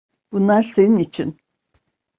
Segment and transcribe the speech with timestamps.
[0.31, 1.39] Bunlar senin için.